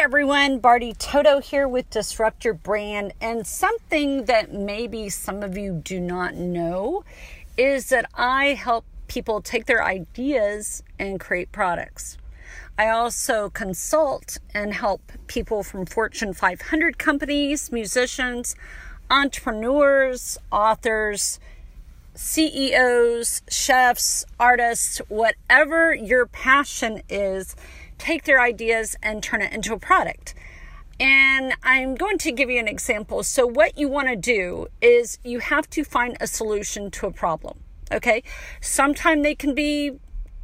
everyone, 0.00 0.60
Bardi 0.60 0.92
Toto 0.92 1.40
here 1.40 1.66
with 1.66 1.90
Disrupt 1.90 2.44
Your 2.44 2.54
Brand. 2.54 3.12
And 3.20 3.44
something 3.44 4.26
that 4.26 4.52
maybe 4.52 5.08
some 5.08 5.42
of 5.42 5.58
you 5.58 5.72
do 5.72 5.98
not 5.98 6.36
know 6.36 7.02
is 7.56 7.88
that 7.88 8.08
I 8.14 8.54
help 8.54 8.84
people 9.08 9.40
take 9.40 9.66
their 9.66 9.82
ideas 9.82 10.84
and 11.00 11.18
create 11.18 11.50
products. 11.50 12.16
I 12.78 12.90
also 12.90 13.50
consult 13.50 14.38
and 14.54 14.72
help 14.72 15.10
people 15.26 15.64
from 15.64 15.84
Fortune 15.84 16.32
500 16.32 16.96
companies, 16.96 17.72
musicians, 17.72 18.54
entrepreneurs, 19.10 20.38
authors, 20.52 21.40
CEOs, 22.14 23.42
chefs, 23.48 24.24
artists, 24.38 24.98
whatever 25.08 25.92
your 25.92 26.26
passion 26.26 27.02
is 27.08 27.56
take 27.98 28.24
their 28.24 28.40
ideas 28.40 28.96
and 29.02 29.22
turn 29.22 29.42
it 29.42 29.52
into 29.52 29.72
a 29.72 29.78
product. 29.78 30.34
And 31.00 31.54
I'm 31.62 31.94
going 31.94 32.18
to 32.18 32.32
give 32.32 32.50
you 32.50 32.58
an 32.58 32.66
example. 32.66 33.22
So, 33.22 33.46
what 33.46 33.78
you 33.78 33.88
want 33.88 34.08
to 34.08 34.16
do 34.16 34.66
is 34.80 35.18
you 35.22 35.38
have 35.38 35.70
to 35.70 35.84
find 35.84 36.16
a 36.20 36.26
solution 36.26 36.90
to 36.92 37.06
a 37.06 37.12
problem. 37.12 37.60
Okay. 37.92 38.22
Sometimes 38.60 39.22
they 39.22 39.34
can 39.34 39.54
be 39.54 39.92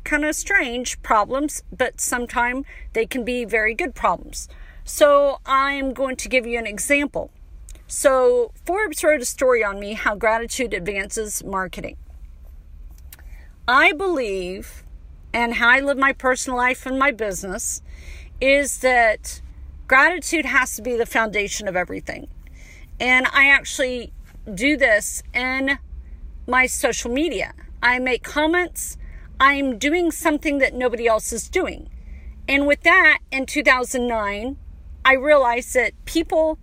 kind 0.05 0.25
of 0.25 0.37
strange 0.37 1.01
problems, 1.03 1.63
but 1.77 2.01
sometimes 2.01 2.67
they 2.93 3.07
can 3.07 3.25
be 3.25 3.45
very 3.45 3.75
good 3.75 3.95
problems. 3.95 4.49
So, 4.85 5.41
I'm 5.45 5.93
going 5.93 6.17
to 6.17 6.29
give 6.29 6.47
you 6.47 6.59
an 6.59 6.67
example. 6.67 7.31
So, 7.89 8.53
Forbes 8.65 9.03
wrote 9.03 9.23
a 9.23 9.27
story 9.27 9.65
on 9.65 9.81
me 9.81 9.95
how 9.95 10.15
gratitude 10.15 10.73
advances 10.73 11.43
marketing. 11.43 11.97
I 13.67 13.93
believe 13.93 14.84
and 15.35 15.55
how 15.55 15.69
I 15.69 15.81
live 15.81 15.99
my 15.99 16.13
personal 16.13 16.57
life 16.57 16.87
and 16.87 16.97
my 16.97 17.11
business 17.11 17.83
is 18.41 18.79
that 18.79 19.41
gratitude 19.89 20.45
has 20.47 20.77
to 20.77 20.83
be 20.83 20.97
the 20.97 21.05
foundation 21.05 21.67
of 21.67 21.75
everything. 21.75 22.29
And 23.01 23.27
I 23.33 23.49
actually 23.49 24.13
do 24.55 24.77
this 24.77 25.25
in 25.35 25.79
my 26.47 26.67
social 26.67 27.11
media. 27.11 27.53
I 27.83 27.99
make 27.99 28.23
comments. 28.23 28.97
I'm 29.41 29.77
doing 29.77 30.13
something 30.13 30.59
that 30.59 30.73
nobody 30.73 31.09
else 31.09 31.33
is 31.33 31.49
doing. 31.49 31.91
And 32.47 32.69
with 32.69 32.83
that, 32.83 33.19
in 33.33 33.47
2009, 33.47 34.57
I 35.05 35.15
realized 35.15 35.75
that 35.75 35.93
people 36.05 36.59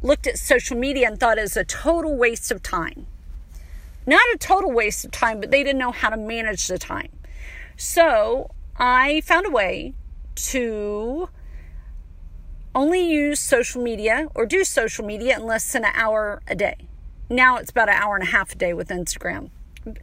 looked 0.00 0.26
at 0.26 0.38
social 0.38 0.78
media 0.78 1.08
and 1.08 1.20
thought 1.20 1.36
it 1.36 1.42
was 1.42 1.58
a 1.58 1.64
total 1.64 2.16
waste 2.16 2.50
of 2.50 2.62
time. 2.62 3.06
Not 4.06 4.22
a 4.32 4.38
total 4.38 4.72
waste 4.72 5.04
of 5.04 5.10
time, 5.10 5.40
but 5.40 5.50
they 5.50 5.62
didn't 5.62 5.78
know 5.78 5.92
how 5.92 6.08
to 6.08 6.16
manage 6.16 6.66
the 6.68 6.78
time. 6.78 7.10
So 7.76 8.50
I 8.76 9.20
found 9.22 9.46
a 9.46 9.50
way 9.50 9.94
to 10.34 11.28
only 12.74 13.06
use 13.06 13.40
social 13.40 13.82
media 13.82 14.28
or 14.34 14.46
do 14.46 14.64
social 14.64 15.04
media 15.04 15.36
in 15.36 15.44
less 15.44 15.72
than 15.72 15.84
an 15.84 15.92
hour 15.94 16.42
a 16.46 16.54
day. 16.54 16.88
Now 17.28 17.56
it's 17.56 17.70
about 17.70 17.88
an 17.88 17.96
hour 17.96 18.14
and 18.14 18.24
a 18.24 18.30
half 18.30 18.52
a 18.52 18.56
day 18.56 18.72
with 18.72 18.88
Instagram. 18.88 19.50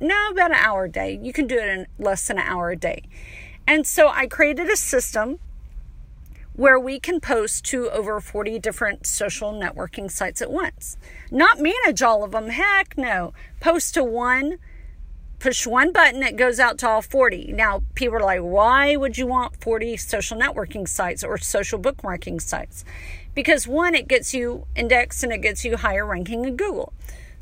Now 0.01 0.29
about 0.29 0.51
an 0.51 0.57
hour 0.57 0.85
a 0.85 0.91
day. 0.91 1.19
You 1.21 1.33
can 1.33 1.47
do 1.47 1.57
it 1.57 1.67
in 1.67 1.87
less 1.97 2.27
than 2.27 2.37
an 2.37 2.45
hour 2.45 2.71
a 2.71 2.75
day. 2.75 3.03
And 3.65 3.85
so 3.85 4.09
I 4.09 4.27
created 4.27 4.69
a 4.69 4.75
system 4.75 5.39
where 6.53 6.79
we 6.79 6.99
can 6.99 7.21
post 7.21 7.63
to 7.65 7.89
over 7.89 8.19
40 8.19 8.59
different 8.59 9.07
social 9.07 9.53
networking 9.53 10.11
sites 10.11 10.41
at 10.41 10.51
once. 10.51 10.97
Not 11.31 11.59
manage 11.59 12.01
all 12.01 12.23
of 12.23 12.31
them. 12.31 12.49
Heck 12.49 12.97
no. 12.97 13.33
Post 13.61 13.93
to 13.93 14.03
one 14.03 14.57
push 15.39 15.65
one 15.65 15.91
button, 15.91 16.21
it 16.21 16.35
goes 16.35 16.59
out 16.59 16.77
to 16.79 16.87
all 16.87 17.01
40. 17.01 17.53
Now, 17.53 17.83
people 17.95 18.17
are 18.17 18.21
like, 18.21 18.41
why 18.41 18.95
would 18.95 19.17
you 19.17 19.25
want 19.25 19.61
40 19.61 19.97
social 19.97 20.37
networking 20.37 20.87
sites 20.87 21.23
or 21.23 21.37
social 21.37 21.79
bookmarking 21.79 22.41
sites? 22.41 22.83
Because 23.33 23.67
one, 23.67 23.95
it 23.95 24.07
gets 24.07 24.33
you 24.33 24.65
indexed 24.75 25.23
and 25.23 25.31
it 25.31 25.41
gets 25.41 25.63
you 25.63 25.77
higher 25.77 26.05
ranking 26.05 26.45
in 26.45 26.57
Google. 26.57 26.93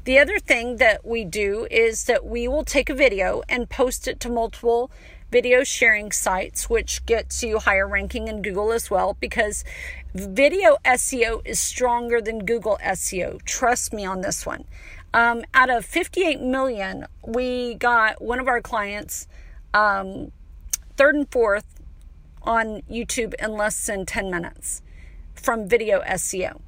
The 0.04 0.20
other 0.20 0.40
thing 0.40 0.78
that 0.78 1.06
we 1.06 1.26
do 1.26 1.68
is 1.70 2.06
that 2.06 2.26
we 2.26 2.48
will 2.48 2.64
take 2.64 2.90
a 2.90 2.94
video 2.94 3.42
and 3.50 3.70
post 3.70 4.08
it 4.08 4.20
to 4.22 4.30
multiple 4.30 4.90
video 5.32 5.64
sharing 5.66 6.12
sites, 6.12 6.70
which 6.70 7.06
gets 7.06 7.44
you 7.44 7.60
higher 7.60 7.88
ranking 7.88 8.30
in 8.30 8.42
Google 8.42 8.72
as 8.72 8.90
well, 8.90 9.18
because 9.20 9.66
video 10.14 10.78
SEO 10.86 11.42
is 11.46 11.60
stronger 11.60 12.22
than 12.22 12.46
Google 12.46 12.80
SEO. 12.82 13.44
Trust 13.44 13.92
me 13.92 14.06
on 14.06 14.22
this 14.22 14.46
one. 14.46 14.64
Um, 15.14 15.44
out 15.54 15.70
of 15.70 15.86
58 15.86 16.42
million, 16.42 17.06
we 17.26 17.76
got 17.76 18.22
one 18.22 18.40
of 18.40 18.48
our 18.48 18.62
clients 18.62 19.28
um, 19.74 20.32
third 20.96 21.16
and 21.16 21.32
fourth 21.32 21.82
on 22.44 22.82
YouTube 22.90 23.34
in 23.36 23.54
less 23.54 23.86
than 23.86 24.06
10 24.06 24.32
minutes 24.32 24.82
from 25.34 25.68
video 25.68 26.02
SEO. 26.02 26.62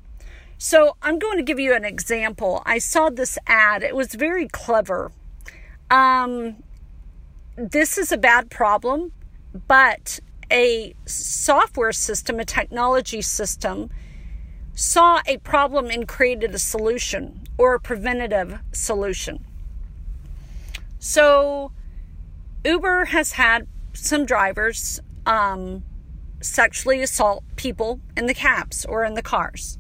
So 0.58 0.98
I'm 1.02 1.20
going 1.20 1.38
to 1.38 1.44
give 1.44 1.60
you 1.60 1.74
an 1.74 1.86
example. 1.86 2.62
I 2.66 2.80
saw 2.80 3.10
this 3.10 3.38
ad, 3.48 3.82
it 3.82 3.96
was 3.96 4.14
very 4.14 4.48
clever. 4.48 5.12
Um, 5.90 6.58
this 7.56 7.98
is 7.98 8.12
a 8.12 8.18
bad 8.18 8.50
problem, 8.50 9.14
but 9.68 10.20
a 10.52 10.94
software 11.06 11.92
system, 11.92 12.40
a 12.40 12.46
technology 12.46 13.22
system, 13.22 13.90
saw 14.80 15.22
a 15.28 15.38
problem 15.40 15.88
and 15.88 16.08
created 16.08 16.56
a 16.56 16.60
solution 16.60 17.42
or 17.58 17.76
a 17.76 17.80
preventative 17.80 18.60
solution. 18.72 19.44
So, 21.00 21.74
Uber 22.64 23.06
has 23.06 23.34
had 23.34 23.68
some 23.94 24.26
drivers 24.26 25.02
um, 25.26 25.84
sexually 26.40 27.02
assault 27.02 27.44
people 27.58 28.00
in 28.16 28.26
the 28.28 28.34
cabs 28.34 28.86
or 28.86 29.04
in 29.04 29.16
the 29.16 29.22
cars. 29.22 29.78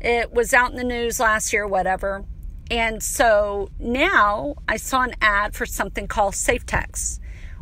It 0.00 0.32
was 0.32 0.54
out 0.54 0.70
in 0.70 0.76
the 0.76 0.84
news 0.84 1.18
last 1.18 1.52
year, 1.52 1.66
whatever. 1.66 2.24
And 2.70 3.02
so 3.02 3.70
now 3.80 4.54
I 4.68 4.76
saw 4.76 5.02
an 5.02 5.14
ad 5.20 5.54
for 5.54 5.66
something 5.66 6.06
called 6.06 6.34
SafeText, 6.34 7.18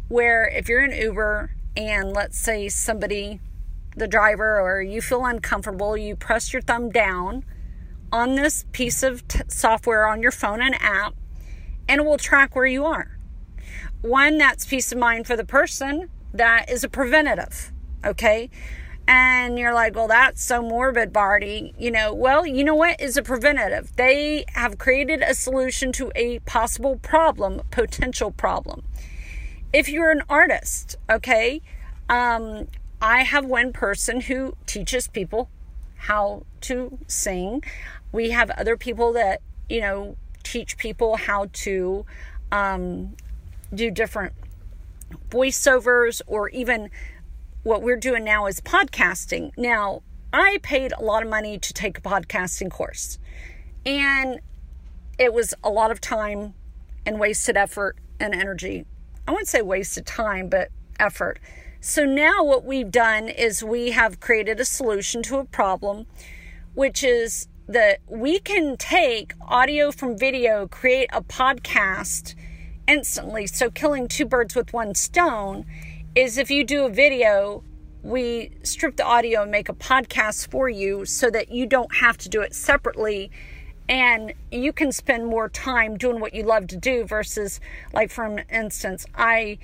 where 0.09 0.47
if 0.47 0.69
you're 0.69 0.85
in 0.85 0.93
Uber 0.93 1.55
and 1.75 2.13
let's 2.13 2.39
say 2.39 2.69
somebody 2.69 3.41
the 3.97 4.09
driver 4.09 4.61
or 4.61 4.83
you 4.83 5.01
feel 5.01 5.25
uncomfortable, 5.25 5.97
you 5.97 6.17
press 6.17 6.53
your 6.53 6.63
thumb 6.63 6.91
down 6.91 7.45
on 8.13 8.35
this 8.35 8.65
piece 8.73 9.03
of 9.03 9.27
t- 9.29 9.41
software 9.49 10.07
on 10.07 10.23
your 10.23 10.33
phone 10.33 10.61
and 10.61 10.75
app, 10.81 11.15
and 11.89 12.01
it 12.01 12.05
will 12.05 12.19
track 12.19 12.57
where 12.57 12.67
you 12.67 12.85
are. 12.85 13.19
One, 14.03 14.39
that's 14.39 14.65
peace 14.65 14.91
of 14.93 14.99
mind 14.99 15.27
for 15.27 15.37
the 15.37 15.45
person. 15.45 16.11
That 16.33 16.71
is 16.71 16.85
a 16.85 16.89
preventative, 16.89 17.73
okay? 18.05 18.51
And 19.07 19.59
you're 19.59 19.75
like, 19.75 19.97
well, 19.97 20.07
that's 20.09 20.43
so 20.43 20.63
morbid, 20.63 21.13
Bardi. 21.13 21.75
You 21.77 21.91
know, 21.91 22.15
well, 22.15 22.47
you 22.47 22.63
know 22.63 22.77
what 22.77 23.01
is 23.01 23.17
a 23.17 23.23
preventative? 23.23 23.95
They 23.97 24.45
have 24.55 24.79
created 24.79 25.23
a 25.23 25.35
solution 25.35 25.91
to 25.93 26.13
a 26.15 26.39
possible 26.41 26.97
problem, 26.97 27.63
potential 27.71 28.31
problem. 28.31 28.85
If 29.73 29.89
you're 29.89 30.11
an 30.11 30.23
artist, 30.29 30.97
okay, 31.11 31.61
um, 32.09 32.69
I 33.01 33.23
have 33.23 33.47
one 33.47 33.73
person 33.73 34.21
who 34.23 34.55
teaches 34.67 35.09
people 35.09 35.49
how 35.97 36.45
to 36.63 36.99
sing. 37.07 37.63
We 38.13 38.31
have 38.31 38.51
other 38.51 38.77
people 38.77 39.13
that, 39.15 39.41
you 39.69 39.81
know, 39.81 40.17
teach 40.43 40.77
people 40.77 41.17
how 41.17 41.49
to 41.53 42.05
um, 42.53 43.17
do 43.75 43.91
different 43.91 44.35
voiceovers 45.31 46.21
or 46.27 46.49
even 46.51 46.91
what 47.63 47.83
we're 47.83 47.97
doing 47.97 48.25
now 48.25 48.47
is 48.47 48.61
podcasting. 48.61 49.57
Now, 49.57 50.03
I 50.33 50.59
paid 50.63 50.93
a 50.93 51.03
lot 51.03 51.23
of 51.23 51.29
money 51.29 51.59
to 51.59 51.73
take 51.73 51.99
a 51.99 52.01
podcasting 52.01 52.71
course, 52.71 53.19
and 53.85 54.41
it 55.19 55.33
was 55.35 55.55
a 55.63 55.71
lot 55.71 55.91
of 55.91 56.01
time 56.01 56.55
and 57.05 57.19
wasted 57.19 57.57
effort 57.57 57.97
and 58.19 58.35
energy. 58.35 58.87
I 59.27 59.33
wouldn't 59.33 59.49
say 59.49 59.63
wasted 59.63 60.07
time, 60.07 60.49
but 60.49 60.69
effort 60.99 61.41
so 61.81 62.05
now 62.05 62.45
what 62.45 62.65
we've 62.65 62.91
done 62.91 63.29
is 63.29 63.65
we 63.65 63.93
have 63.93 64.21
created 64.21 64.61
a 64.61 64.65
solution 64.65 65.23
to 65.25 65.39
a 65.39 65.45
problem, 65.45 66.07
which 66.75 67.03
is 67.03 67.49
that 67.69 68.01
we 68.07 68.39
can 68.39 68.77
take 68.77 69.33
audio 69.41 69.91
from 69.91 70.19
video, 70.19 70.67
create 70.67 71.09
a 71.13 71.23
podcast 71.23 72.35
instantly. 72.87 73.47
So 73.47 73.71
killing 73.71 74.09
two 74.09 74.27
birds 74.27 74.55
with 74.55 74.73
one 74.75 74.95
stone 74.95 75.65
is 76.15 76.37
if 76.37 76.51
you 76.51 76.65
do 76.65 76.85
a 76.85 76.91
video, 76.91 77.65
we 78.03 78.51
strip 78.63 78.97
the 78.97 79.05
audio 79.05 79.43
and 79.43 79.51
make 79.51 79.69
a 79.69 79.75
podcast 79.75 80.51
for 80.51 80.69
you 80.69 81.07
so 81.07 81.31
that 81.31 81.51
you 81.51 81.65
don't 81.67 81.97
have 81.97 82.19
to 82.19 82.29
do 82.29 82.43
it 82.43 82.55
separately 82.55 83.31
and 83.89 84.33
you 84.53 84.73
can 84.73 84.93
spend 84.93 85.27
more 85.27 85.49
time 85.49 85.97
doing 85.97 86.21
what 86.21 86.33
you 86.33 86.45
love 86.45 86.67
to 86.69 86.77
do 86.77 87.05
versus 87.05 87.61
like 87.93 88.11
for 88.11 88.45
instance 88.51 89.05
i 89.17 89.59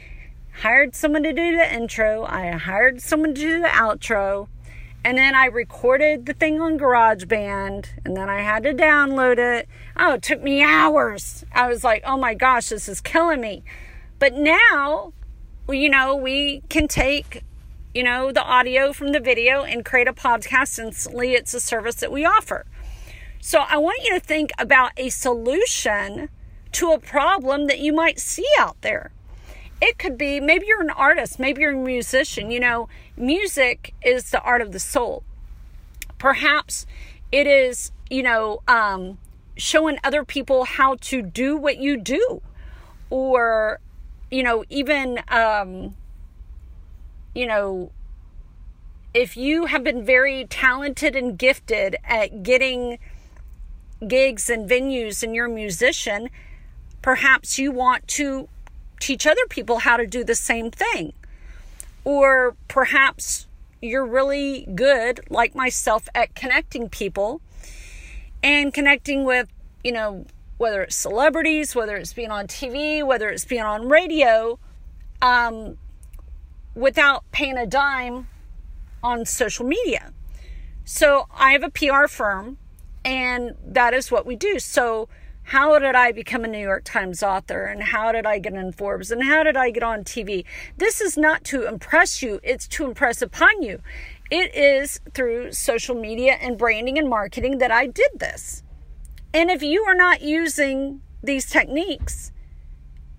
hired 0.61 0.95
someone 0.95 1.23
to 1.23 1.33
do 1.33 1.57
the 1.57 1.75
intro, 1.75 2.25
I 2.25 2.51
hired 2.53 3.01
someone 3.01 3.35
to 3.35 3.41
do 3.41 3.61
the 3.61 3.69
outro, 3.69 4.49
and 5.05 5.19
then 5.19 5.35
I 5.35 5.47
recorded 5.47 6.27
the 6.27 6.33
thing 6.33 6.61
on 6.61 6.79
GarageBand, 6.79 7.87
and 8.05 8.17
then 8.17 8.29
I 8.29 8.41
had 8.41 8.63
to 8.65 8.73
download 8.73 9.39
it. 9.39 9.69
Oh, 9.97 10.15
it 10.15 10.23
took 10.23 10.43
me 10.43 10.63
hours. 10.63 11.45
I 11.53 11.69
was 11.69 11.85
like, 11.85 12.03
oh 12.05 12.17
my 12.17 12.35
gosh, 12.35 12.71
this 12.71 12.89
is 12.89 13.01
killing 13.01 13.41
me. 13.41 13.63
But 14.19 14.35
now, 14.35 15.13
you 15.69 15.91
know, 15.91 16.17
we 16.17 16.63
can 16.69 16.89
take, 16.89 17.45
you 17.95 18.03
know, 18.03 18.33
the 18.33 18.43
audio 18.43 18.93
from 18.93 19.13
the 19.13 19.21
video 19.21 19.63
and 19.63 19.85
create 19.85 20.09
a 20.09 20.13
podcast 20.13 20.79
instantly. 20.79 21.35
It's 21.35 21.55
a 21.55 21.61
service 21.61 21.97
that 21.97 22.11
we 22.11 22.25
offer. 22.25 22.67
So 23.41 23.61
I 23.61 23.77
want 23.77 24.03
you 24.05 24.15
to 24.15 24.21
think 24.21 24.51
about 24.59 24.93
a 24.97 25.11
solution 25.11 26.31
to 26.73 26.93
a 26.93 26.99
problem 26.99 27.67
that 27.67 27.79
you 27.79 27.93
might 27.93 28.19
see 28.19 28.47
out 28.59 28.81
there. 28.81 29.13
It 29.81 29.99
could 29.99 30.17
be 30.17 30.41
maybe 30.41 30.67
you're 30.67 30.81
an 30.81 30.91
artist, 30.91 31.39
maybe 31.39 31.63
you're 31.63 31.73
a 31.73 31.77
musician. 31.77 32.51
You 32.51 32.61
know, 32.61 32.89
music 33.17 33.95
is 34.03 34.31
the 34.31 34.41
art 34.41 34.63
of 34.63 34.73
the 34.73 34.81
soul. 34.81 35.23
Perhaps 36.19 36.87
it 37.31 37.47
is, 37.47 37.93
you 38.09 38.23
know, 38.23 38.63
um, 38.67 39.19
showing 39.57 39.99
other 40.03 40.25
people 40.25 40.65
how 40.65 40.97
to 41.01 41.23
do 41.23 41.57
what 41.57 41.79
you 41.79 41.97
do, 41.97 42.41
or, 43.11 43.81
you 44.31 44.43
know, 44.43 44.65
even, 44.69 45.21
um, 45.29 45.95
you 47.35 47.47
know, 47.47 47.91
if 49.13 49.37
you 49.37 49.67
have 49.67 49.83
been 49.83 50.05
very 50.05 50.47
talented 50.47 51.17
and 51.17 51.39
gifted 51.39 51.97
at 52.05 52.43
getting 52.43 52.99
gigs 54.07 54.51
and 54.51 54.69
venues 54.69 55.23
and 55.23 55.35
you're 55.35 55.47
a 55.47 55.51
musician, 55.51 56.29
perhaps 57.03 57.59
you 57.59 57.73
want 57.73 58.07
to 58.09 58.49
teach 59.01 59.27
other 59.27 59.47
people 59.49 59.81
how 59.81 59.97
to 59.97 60.07
do 60.07 60.25
the 60.25 60.35
same 60.35 60.71
thing. 60.71 61.13
Or 62.05 62.57
perhaps 62.69 63.47
you're 63.83 64.07
really 64.07 64.67
good, 64.75 65.21
like 65.29 65.55
myself, 65.55 66.09
at 66.15 66.35
connecting 66.35 66.89
people 66.89 67.41
and 68.43 68.73
connecting 68.73 69.25
with, 69.25 69.49
you 69.83 69.93
know, 69.93 70.25
whether 70.59 70.83
it's 70.83 70.97
celebrities, 70.97 71.75
whether 71.75 71.97
it's 71.97 72.13
being 72.13 72.31
on 72.31 72.47
TV, 72.47 73.05
whether 73.05 73.29
it's 73.29 73.45
being 73.45 73.63
on 73.63 73.89
radio, 73.89 74.59
um, 75.21 75.77
without 76.75 77.25
paying 77.33 77.57
a 77.57 77.67
dime 77.67 78.29
on 79.03 79.25
social 79.25 79.67
media. 79.67 80.13
So 80.85 81.27
I 81.35 81.53
have 81.53 81.63
a 81.63 81.71
PR 81.71 82.07
firm, 82.07 82.59
and 83.05 83.57
that 83.67 83.93
is 83.93 84.11
what 84.11 84.25
we 84.25 84.37
do. 84.37 84.59
So, 84.59 85.09
how 85.47 85.79
did 85.79 85.95
I 85.95 86.11
become 86.11 86.45
a 86.45 86.49
New 86.49 86.59
York 86.59 86.83
Times 86.83 87.23
author? 87.23 87.67
And 87.67 87.81
how 87.81 88.11
did 88.11 88.27
I 88.27 88.41
get 88.41 88.55
in 88.55 88.73
Forbes? 88.73 89.13
And 89.13 89.23
how 89.23 89.45
did 89.45 89.57
I 89.57 89.71
get 89.71 89.85
on 89.85 90.03
TV? 90.03 90.45
This 90.77 91.01
is 91.01 91.17
not 91.17 91.45
to 91.45 91.69
impress 91.69 92.21
you, 92.21 92.41
it's 92.43 92.67
to 92.67 92.85
impress 92.85 93.23
upon 93.23 93.63
you. 93.63 93.81
It 94.29 94.53
is 94.57 95.01
through 95.15 95.53
social 95.53 95.95
media 95.95 96.33
and 96.41 96.59
branding 96.59 96.99
and 96.99 97.09
marketing 97.09 97.59
that 97.59 97.71
I 97.71 97.87
did 97.87 98.11
this. 98.17 98.65
And 99.33 99.49
if 99.49 99.63
you 99.63 99.85
are 99.85 99.95
not 99.95 100.21
using 100.21 101.01
these 101.23 101.49
techniques, 101.49 102.33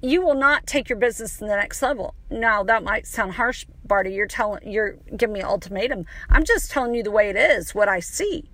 you 0.01 0.21
will 0.21 0.35
not 0.35 0.67
take 0.67 0.89
your 0.89 0.99
business 0.99 1.37
to 1.37 1.45
the 1.45 1.55
next 1.55 1.81
level. 1.81 2.13
Now 2.29 2.61
that 2.63 2.83
might 2.83 3.07
sound 3.07 3.33
harsh, 3.33 3.65
Bardi. 3.85 4.11
You're 4.11 4.27
telling 4.27 4.69
you're 4.69 4.97
giving 5.15 5.35
me 5.35 5.39
an 5.39 5.45
ultimatum. 5.45 6.05
I'm 6.29 6.43
just 6.43 6.71
telling 6.71 6.93
you 6.93 7.03
the 7.03 7.11
way 7.11 7.29
it 7.29 7.37
is, 7.37 7.73
what 7.73 7.87
I 7.87 8.01
see. 8.01 8.49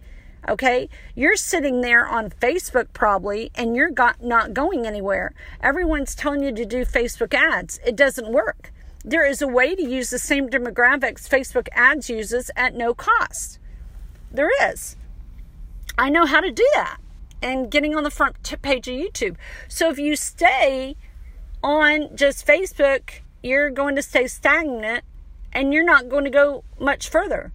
Okay, 0.47 0.89
you're 1.15 1.37
sitting 1.37 1.81
there 1.81 2.05
on 2.05 2.29
Facebook 2.29 2.87
probably, 2.91 3.49
and 3.55 3.75
you're 3.75 3.91
got, 3.91 4.21
not 4.21 4.53
going 4.53 4.85
anywhere. 4.85 5.33
Everyone's 5.61 6.15
telling 6.15 6.43
you 6.43 6.53
to 6.53 6.65
do 6.65 6.83
Facebook 6.83 7.33
ads. 7.33 7.79
It 7.85 7.95
doesn't 7.95 8.31
work. 8.31 8.73
There 9.05 9.25
is 9.25 9.41
a 9.41 9.47
way 9.47 9.75
to 9.75 9.81
use 9.81 10.09
the 10.09 10.19
same 10.19 10.49
demographics 10.49 11.27
Facebook 11.27 11.67
ads 11.73 12.09
uses 12.09 12.51
at 12.55 12.75
no 12.75 12.93
cost. 12.93 13.59
There 14.31 14.51
is. 14.69 14.95
I 15.97 16.09
know 16.09 16.25
how 16.25 16.41
to 16.41 16.51
do 16.51 16.67
that 16.73 16.97
and 17.41 17.69
getting 17.69 17.95
on 17.95 18.03
the 18.03 18.09
front 18.09 18.41
page 18.61 18.87
of 18.87 18.95
YouTube. 18.95 19.35
So 19.67 19.89
if 19.89 19.99
you 19.99 20.15
stay 20.15 20.95
on 21.61 22.15
just 22.15 22.47
Facebook, 22.47 23.19
you're 23.43 23.69
going 23.69 23.95
to 23.95 24.01
stay 24.01 24.27
stagnant 24.27 25.03
and 25.51 25.73
you're 25.73 25.85
not 25.85 26.09
going 26.09 26.23
to 26.23 26.29
go 26.29 26.63
much 26.79 27.09
further. 27.09 27.51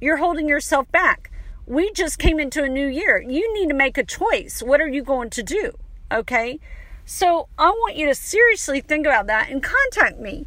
You're 0.00 0.18
holding 0.18 0.48
yourself 0.48 0.90
back. 0.92 1.30
We 1.66 1.92
just 1.92 2.18
came 2.18 2.38
into 2.38 2.62
a 2.62 2.68
new 2.68 2.86
year. 2.86 3.22
You 3.22 3.52
need 3.54 3.68
to 3.68 3.74
make 3.74 3.96
a 3.96 4.04
choice. 4.04 4.62
What 4.62 4.80
are 4.80 4.88
you 4.88 5.02
going 5.02 5.30
to 5.30 5.42
do? 5.42 5.72
Okay. 6.12 6.60
So 7.04 7.48
I 7.58 7.70
want 7.70 7.96
you 7.96 8.06
to 8.06 8.14
seriously 8.14 8.80
think 8.80 9.06
about 9.06 9.26
that 9.26 9.50
and 9.50 9.62
contact 9.62 10.18
me. 10.18 10.46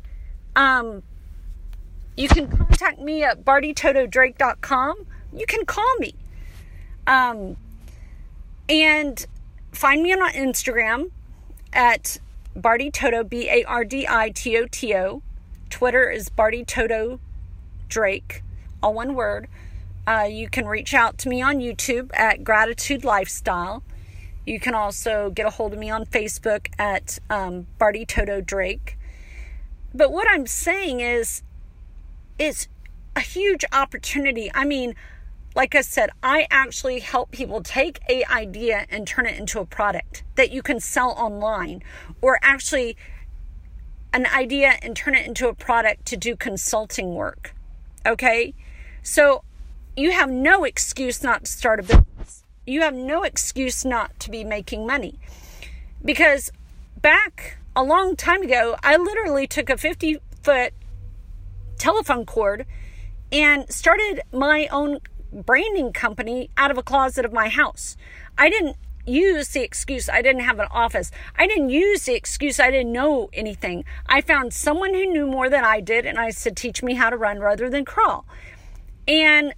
Um, 0.56 1.04
you 2.16 2.28
can 2.28 2.48
contact 2.48 3.00
me 3.00 3.24
at 3.24 3.46
barditotodrake.com. 3.46 5.06
You 5.34 5.46
can 5.46 5.66
call 5.66 5.96
me. 6.00 6.16
Um, 7.06 7.58
and 8.68 9.25
find 9.72 10.02
me 10.02 10.14
on 10.14 10.31
Instagram 10.31 11.12
at 11.74 12.19
Bardi 12.56 12.90
Toto, 12.90 13.24
B 13.24 13.48
A 13.50 13.64
R 13.64 13.86
D 13.86 14.08
I 14.10 14.30
T 14.31 14.58
O 14.58 14.66
T 14.66 14.96
O. 14.96 15.22
Twitter 15.69 16.10
is 16.10 16.30
Bardi 16.30 16.66
Toto 16.66 17.19
Drake, 17.88 18.44
all 18.81 18.94
one 18.94 19.14
word. 19.14 19.48
Uh, 20.07 20.24
you 20.24 20.50
can 20.50 20.65
reach 20.65 20.94
out 20.94 21.18
to 21.18 21.27
me 21.27 21.42
on 21.42 21.57
YouTube 21.57 22.09
at 22.18 22.42
Gratitude 22.42 23.04
Lifestyle. 23.04 23.83
You 24.45 24.57
can 24.57 24.74
also 24.74 25.30
get 25.30 25.45
a 25.45 25.50
hold 25.50 25.74
of 25.74 25.80
me 25.80 25.89
on 25.89 26.06
Facebook 26.06 26.69
at 26.80 27.19
um, 27.30 27.68
Bardi 27.77 28.06
Toto 28.06 28.39
Drake. 28.39 28.98
But 29.94 30.13
what 30.13 30.25
I'm 30.31 30.48
saying 30.48 31.01
is, 31.01 31.44
it's 32.39 32.69
a 33.18 33.19
huge 33.19 33.65
opportunity. 33.74 34.50
I 34.54 34.63
mean, 34.63 34.95
like 35.56 35.75
I 35.75 35.81
said, 35.81 36.12
I 36.24 36.48
actually 36.50 37.00
help 37.00 37.31
people 37.31 37.62
take 37.62 38.00
a 38.07 38.24
idea 38.31 38.86
and 38.89 39.06
turn 39.06 39.25
it 39.25 39.38
into 39.38 39.59
a 39.59 39.65
product 39.65 40.24
that 40.36 40.51
you 40.51 40.62
can 40.62 40.80
sell 40.80 41.12
online 41.18 41.83
or 42.21 42.39
actually 42.42 42.95
an 44.13 44.25
idea 44.27 44.75
and 44.81 44.95
turn 44.95 45.15
it 45.15 45.27
into 45.27 45.50
a 45.50 45.54
product 45.54 46.06
to 46.06 46.15
do 46.15 46.38
consulting 46.38 47.13
work. 47.13 47.54
Okay? 48.06 48.54
So 49.04 49.44
you 49.97 50.11
have 50.11 50.29
no 50.29 50.63
excuse 50.63 51.23
not 51.23 51.45
to 51.45 51.51
start 51.51 51.79
a 51.79 51.83
business. 51.83 52.44
You 52.67 52.81
have 52.81 52.94
no 52.94 53.23
excuse 53.23 53.83
not 53.83 54.17
to 54.19 54.29
be 54.29 54.44
making 54.44 54.85
money. 54.85 55.19
Because 56.05 56.51
back 57.01 57.57
a 57.75 57.83
long 57.83 58.15
time 58.15 58.44
ago, 58.44 58.77
I 58.83 58.95
literally 58.95 59.47
took 59.47 59.71
a 59.71 59.77
50 59.77 60.19
foot 60.44 60.73
telephone 61.79 62.25
cord 62.27 62.67
and 63.31 63.69
started 63.73 64.21
my 64.31 64.67
own 64.67 64.99
branding 65.33 65.91
company 65.94 66.51
out 66.57 66.69
of 66.69 66.77
a 66.77 66.83
closet 66.83 67.25
of 67.25 67.33
my 67.33 67.49
house. 67.49 67.97
I 68.38 68.49
didn't 68.49 68.77
use 69.07 69.49
the 69.49 69.63
excuse 69.63 70.09
I 70.09 70.21
didn't 70.21 70.44
have 70.44 70.59
an 70.59 70.67
office. 70.69 71.09
I 71.35 71.47
didn't 71.47 71.69
use 71.69 72.05
the 72.05 72.13
excuse 72.13 72.59
I 72.59 72.69
didn't 72.69 72.91
know 72.91 73.29
anything. 73.33 73.83
I 74.05 74.21
found 74.21 74.53
someone 74.53 74.94
who 74.94 75.07
knew 75.07 75.25
more 75.25 75.49
than 75.49 75.63
I 75.63 75.79
did 75.79 76.05
and 76.05 76.19
I 76.19 76.29
said 76.29 76.55
teach 76.55 76.83
me 76.83 76.94
how 76.94 77.09
to 77.09 77.17
run 77.17 77.39
rather 77.39 77.67
than 77.67 77.83
crawl. 77.83 78.25
And 79.07 79.53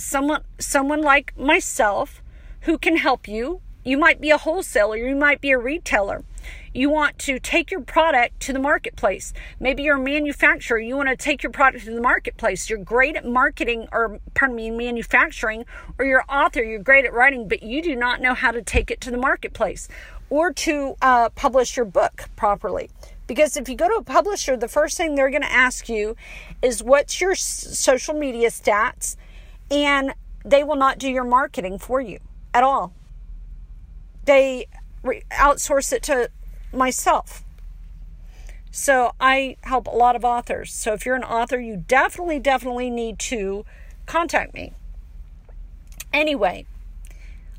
someone 0.00 0.42
someone 0.58 1.02
like 1.02 1.36
myself 1.38 2.22
who 2.62 2.78
can 2.78 2.96
help 2.96 3.28
you. 3.28 3.60
You 3.82 3.96
might 3.96 4.20
be 4.20 4.30
a 4.30 4.36
wholesaler, 4.36 4.96
you 4.96 5.16
might 5.16 5.40
be 5.40 5.50
a 5.50 5.58
retailer 5.58 6.22
you 6.72 6.88
want 6.88 7.18
to 7.18 7.38
take 7.40 7.70
your 7.70 7.80
product 7.80 8.38
to 8.40 8.52
the 8.52 8.58
marketplace. 8.58 9.32
Maybe 9.58 9.82
you're 9.82 9.96
a 9.96 10.00
manufacturer, 10.00 10.78
you 10.78 10.96
want 10.96 11.08
to 11.08 11.16
take 11.16 11.42
your 11.42 11.50
product 11.50 11.84
to 11.84 11.94
the 11.94 12.00
marketplace. 12.00 12.70
You're 12.70 12.78
great 12.78 13.16
at 13.16 13.26
marketing 13.26 13.88
or, 13.92 14.20
pardon 14.34 14.56
me, 14.56 14.70
manufacturing, 14.70 15.64
or 15.98 16.04
you're 16.04 16.20
an 16.20 16.28
author, 16.28 16.62
you're 16.62 16.78
great 16.78 17.04
at 17.04 17.12
writing, 17.12 17.48
but 17.48 17.62
you 17.62 17.82
do 17.82 17.96
not 17.96 18.20
know 18.20 18.34
how 18.34 18.52
to 18.52 18.62
take 18.62 18.90
it 18.90 19.00
to 19.02 19.10
the 19.10 19.18
marketplace 19.18 19.88
or 20.28 20.52
to 20.52 20.94
uh, 21.02 21.28
publish 21.30 21.76
your 21.76 21.86
book 21.86 22.28
properly. 22.36 22.88
Because 23.26 23.56
if 23.56 23.68
you 23.68 23.76
go 23.76 23.88
to 23.88 23.96
a 23.96 24.02
publisher, 24.02 24.56
the 24.56 24.68
first 24.68 24.96
thing 24.96 25.14
they're 25.14 25.30
going 25.30 25.42
to 25.42 25.52
ask 25.52 25.88
you 25.88 26.16
is 26.62 26.82
what's 26.82 27.20
your 27.20 27.34
social 27.34 28.14
media 28.14 28.48
stats, 28.48 29.16
and 29.70 30.14
they 30.44 30.64
will 30.64 30.76
not 30.76 30.98
do 30.98 31.08
your 31.08 31.24
marketing 31.24 31.78
for 31.78 32.00
you 32.00 32.18
at 32.52 32.62
all. 32.62 32.92
They 34.24 34.66
re- 35.02 35.22
outsource 35.32 35.92
it 35.92 36.02
to 36.04 36.30
myself. 36.72 37.44
So 38.70 39.12
I 39.20 39.56
help 39.62 39.86
a 39.86 39.90
lot 39.90 40.14
of 40.14 40.24
authors. 40.24 40.72
So 40.72 40.92
if 40.92 41.04
you're 41.04 41.16
an 41.16 41.24
author, 41.24 41.58
you 41.58 41.76
definitely, 41.76 42.38
definitely 42.38 42.90
need 42.90 43.18
to 43.20 43.64
contact 44.06 44.54
me. 44.54 44.72
Anyway, 46.12 46.66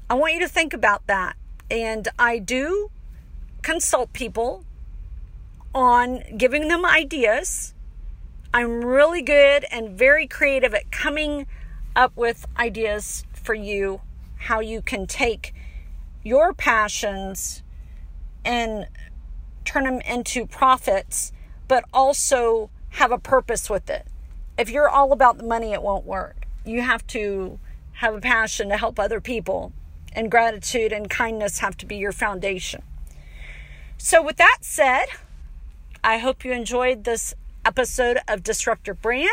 I 0.10 0.14
want 0.14 0.34
you 0.34 0.40
to 0.40 0.48
think 0.48 0.74
about 0.74 1.06
that. 1.08 1.36
And 1.70 2.08
I 2.18 2.38
do 2.40 2.92
consult 3.62 4.14
people 4.14 4.66
on 5.74 6.24
giving 6.38 6.68
them 6.68 6.86
ideas. 6.86 7.74
I'm 8.54 8.84
really 8.84 9.22
good 9.22 9.66
and 9.72 9.98
very 9.98 10.28
creative 10.28 10.74
at 10.74 10.92
coming 10.92 11.48
up 11.96 12.16
with 12.16 12.46
ideas 12.58 13.26
for 13.34 13.54
you, 13.54 14.02
how 14.38 14.60
you 14.60 14.82
can 14.82 15.08
take 15.08 15.54
your 16.24 16.54
passions 16.54 17.64
and 18.46 18.88
turn 19.66 19.84
them 19.84 20.02
into 20.02 20.46
profits, 20.46 21.32
but 21.68 21.84
also 21.94 22.70
have 22.90 23.12
a 23.12 23.18
purpose 23.18 23.70
with 23.70 23.90
it. 23.90 24.06
If 24.58 24.70
you're 24.70 24.90
all 24.90 25.12
about 25.12 25.38
the 25.38 25.44
money, 25.44 25.74
it 25.74 25.82
won't 25.82 26.06
work. 26.06 26.46
You 26.66 26.82
have 26.82 27.06
to 27.08 27.60
have 27.94 28.16
a 28.16 28.22
passion 28.22 28.70
to 28.70 28.78
help 28.78 29.00
other 29.00 29.22
people, 29.22 29.72
and 30.14 30.30
gratitude 30.30 30.92
and 30.92 31.10
kindness 31.10 31.60
have 31.60 31.78
to 31.78 31.86
be 31.86 31.96
your 31.96 32.12
foundation. 32.12 32.84
So, 33.98 34.22
with 34.22 34.38
that 34.38 34.60
said, 34.62 35.06
I 36.04 36.18
hope 36.18 36.44
you 36.44 36.52
enjoyed 36.52 37.04
this 37.04 37.36
episode 37.64 38.18
of 38.28 38.44
Disrupt 38.44 38.88
Your 38.88 38.96
Brand. 38.96 39.30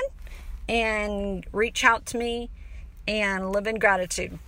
And 0.69 1.47
reach 1.53 1.85
out 1.85 2.07
to 2.07 2.19
me 2.19 2.51
and 3.07 3.51
live 3.53 3.67
in 3.67 3.79
gratitude. 3.79 4.39